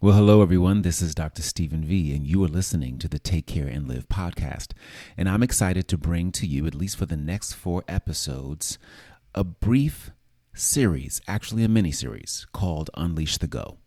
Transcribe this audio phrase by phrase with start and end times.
[0.00, 0.82] Well, hello, everyone.
[0.82, 1.42] This is Dr.
[1.42, 4.70] Stephen V, and you are listening to the Take Care and Live podcast.
[5.16, 8.78] And I'm excited to bring to you, at least for the next four episodes,
[9.34, 10.12] a brief
[10.54, 13.78] series, actually a mini series called Unleash the Go.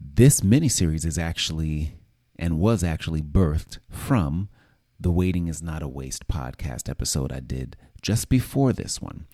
[0.00, 1.94] This mini series is actually
[2.36, 4.48] and was actually birthed from
[4.98, 9.26] the Waiting is Not a Waste podcast episode I did just before this one.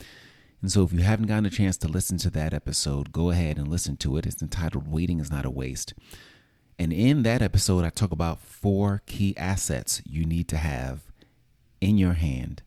[0.65, 3.59] And so, if you haven't gotten a chance to listen to that episode, go ahead
[3.59, 4.25] and listen to it.
[4.25, 5.93] It's entitled Waiting is Not a Waste.
[6.79, 11.13] And in that episode, I talk about four key assets you need to have
[11.83, 12.63] in your hand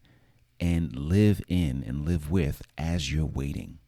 [0.59, 3.79] and live in and live with as you're waiting.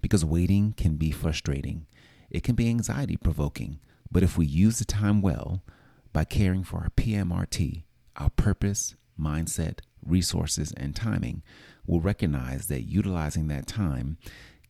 [0.00, 1.88] Because waiting can be frustrating,
[2.30, 3.80] it can be anxiety provoking.
[4.12, 5.64] But if we use the time well
[6.12, 7.82] by caring for our PMRT,
[8.14, 11.42] our purpose, mindset, resources, and timing,
[11.86, 14.18] will recognize that utilizing that time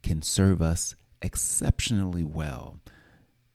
[0.02, 2.78] can serve us exceptionally well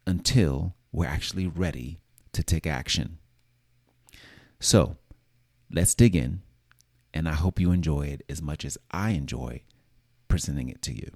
[0.06, 2.00] until we're actually ready
[2.34, 3.18] to take action.
[4.60, 4.98] So
[5.72, 6.42] let's dig in,
[7.14, 9.64] and I hope you enjoy it as much as I enjoy
[10.28, 11.12] presenting it to you.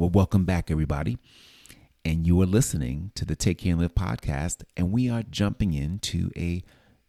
[0.00, 1.18] Well, welcome back, everybody.
[2.06, 5.74] And you are listening to the Take Care and Live podcast, and we are jumping
[5.74, 6.62] into a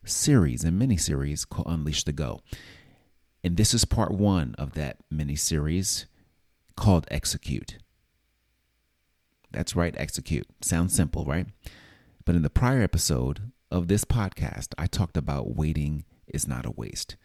[0.03, 2.41] series, a mini series called Unleash the Go.
[3.45, 6.05] And this is part one of that mini series
[6.75, 7.77] called Execute.
[9.51, 10.47] That's right, execute.
[10.61, 11.47] Sounds simple, right?
[12.25, 16.71] But in the prior episode of this podcast, I talked about waiting is not a
[16.71, 17.15] waste.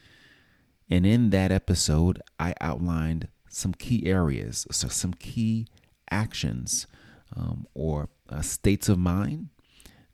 [0.89, 5.67] And in that episode, I outlined some key areas, so some key
[6.11, 6.86] actions
[7.34, 9.48] um, or uh, states of mind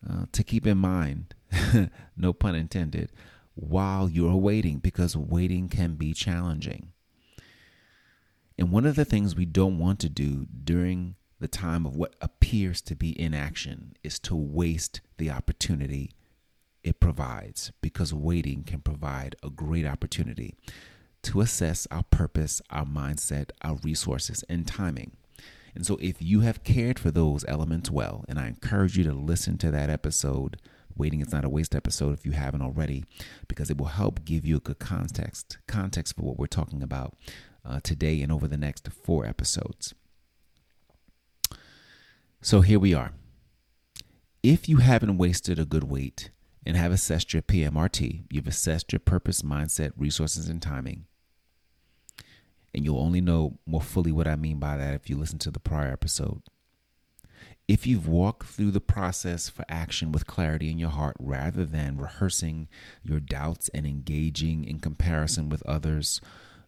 [0.09, 1.35] uh, to keep in mind,
[2.17, 3.11] no pun intended,
[3.55, 6.93] while you're waiting, because waiting can be challenging.
[8.59, 12.15] And one of the things we don't want to do during the time of what
[12.21, 16.13] appears to be inaction is to waste the opportunity
[16.83, 20.57] it provides, because waiting can provide a great opportunity
[21.23, 25.13] to assess our purpose, our mindset, our resources, and timing.
[25.75, 29.13] And so, if you have cared for those elements well, and I encourage you to
[29.13, 30.59] listen to that episode,
[30.97, 33.05] Waiting is Not a Waste episode, if you haven't already,
[33.49, 37.17] because it will help give you a good context, context for what we're talking about
[37.65, 39.95] uh, today and over the next four episodes.
[42.43, 43.13] So, here we are.
[44.43, 46.31] If you haven't wasted a good wait
[46.67, 51.07] and have assessed your PMRT, you've assessed your purpose, mindset, resources, and timing
[52.75, 55.51] and you'll only know more fully what I mean by that if you listen to
[55.51, 56.43] the prior episode.
[57.69, 61.97] If you've walked through the process for action with clarity in your heart rather than
[61.97, 62.69] rehearsing
[63.03, 66.21] your doubts and engaging in comparison with others,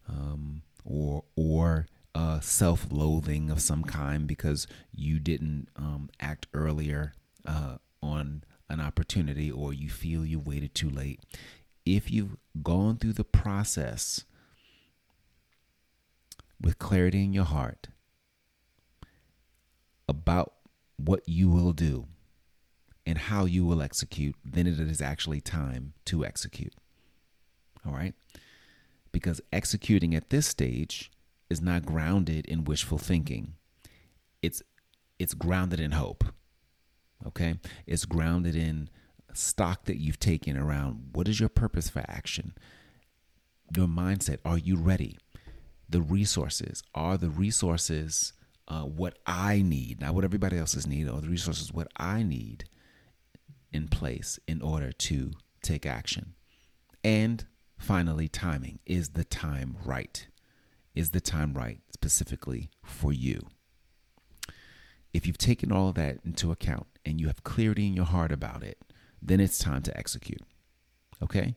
[0.09, 7.15] um, or or uh, self-loathing of some kind because you didn't um, act earlier
[7.45, 11.21] uh, on an opportunity, or you feel you waited too late.
[11.85, 14.25] If you've gone through the process
[16.65, 17.89] with clarity in your heart
[20.09, 20.55] about
[20.97, 22.07] what you will do
[23.05, 26.73] and how you will execute, then it is actually time to execute.
[27.87, 28.15] All right?
[29.13, 31.11] Because executing at this stage
[31.51, 33.55] is not grounded in wishful thinking.
[34.43, 34.63] It's
[35.19, 36.25] it's grounded in hope.
[37.27, 37.59] Okay?
[37.87, 38.89] It's grounded in
[39.35, 42.55] stock that you've taken around what is your purpose for action?
[43.77, 45.19] Your mindset, are you ready?
[45.89, 48.33] The resources are the resources
[48.67, 52.23] uh, what I need, not what everybody else is need, or the resources what I
[52.23, 52.65] need
[53.73, 55.33] in place in order to
[55.63, 56.35] take action.
[57.03, 57.45] And
[57.77, 60.27] finally, timing is the time right?
[60.95, 63.41] Is the time right specifically for you?
[65.13, 68.33] If you've taken all of that into account and you have clarity in your heart
[68.33, 68.79] about it,
[69.21, 70.43] then it's time to execute.
[71.23, 71.55] Okay?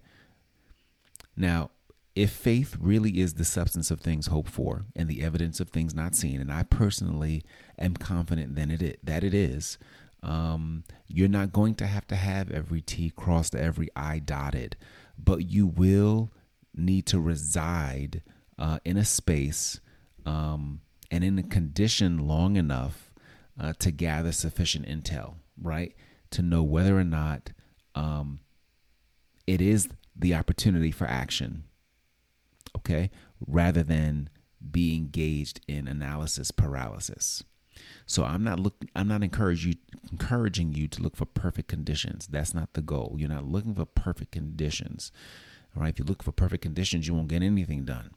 [1.36, 1.72] Now,
[2.18, 5.94] if faith really is the substance of things hoped for and the evidence of things
[5.94, 7.44] not seen, and I personally
[7.78, 9.78] am confident then it is, that it is,
[10.24, 14.76] um, you're not going to have to have every T crossed, every I dotted,
[15.18, 16.32] but you will
[16.76, 18.22] need to reside
[18.58, 19.80] uh, in a space
[20.26, 20.82] um,
[21.12, 23.14] and in a condition long enough
[23.60, 25.96] uh, to gather sufficient intel, right?
[26.32, 27.52] to know whether or not
[27.96, 28.40] um,
[29.46, 31.64] it is the opportunity for action,
[32.76, 33.10] okay,
[33.46, 34.30] rather than
[34.72, 37.44] be engaged in analysis paralysis.
[38.06, 39.76] So I'm not look I'm not encourage you
[40.12, 42.28] encouraging you to look for perfect conditions.
[42.28, 43.16] That's not the goal.
[43.18, 45.12] You're not looking for perfect conditions.
[45.76, 45.90] All right.
[45.90, 48.12] If you look for perfect conditions, you won't get anything done.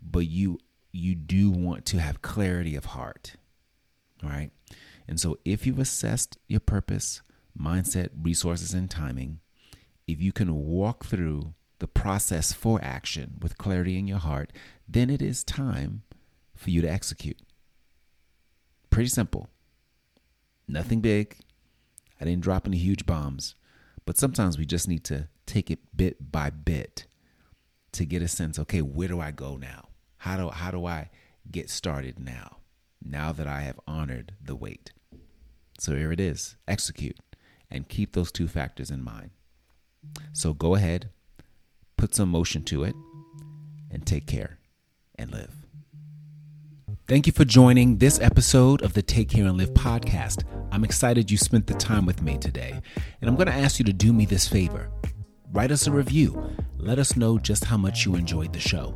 [0.00, 0.58] But you
[0.92, 3.36] you do want to have clarity of heart.
[4.22, 4.50] All right.
[5.06, 7.22] And so if you've assessed your purpose,
[7.58, 9.40] mindset, resources, and timing,
[10.06, 14.52] if you can walk through the process for action with clarity in your heart,
[14.88, 16.02] then it is time
[16.54, 17.40] for you to execute.
[18.90, 19.48] Pretty simple.
[20.66, 21.36] Nothing big.
[22.20, 23.54] I didn't drop any huge bombs.
[24.04, 27.06] But sometimes we just need to take it bit by bit
[27.92, 29.88] to get a sense okay, where do I go now?
[30.18, 31.10] How do, how do I
[31.50, 32.56] get started now?
[33.02, 34.92] Now that I have honored the wait.
[35.78, 37.18] So here it is execute
[37.70, 39.30] and keep those two factors in mind.
[40.32, 41.10] So go ahead,
[41.98, 42.94] put some motion to it,
[43.90, 44.58] and take care
[45.16, 45.52] and live.
[47.08, 50.44] Thank you for joining this episode of the Take Care and Live podcast.
[50.70, 52.80] I'm excited you spent the time with me today.
[53.20, 54.90] And I'm going to ask you to do me this favor
[55.50, 56.50] write us a review.
[56.76, 58.94] Let us know just how much you enjoyed the show.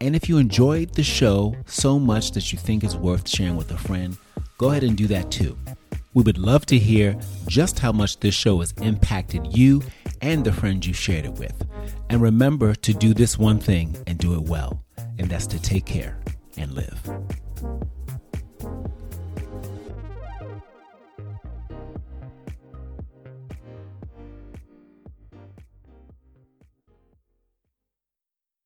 [0.00, 3.70] And if you enjoyed the show so much that you think it's worth sharing with
[3.70, 4.16] a friend,
[4.58, 5.56] go ahead and do that too.
[6.14, 7.16] We would love to hear
[7.46, 9.82] just how much this show has impacted you
[10.22, 11.66] and the friends you shared it with.
[12.08, 14.82] And remember to do this one thing and do it well,
[15.18, 16.18] and that's to take care
[16.56, 17.00] and live.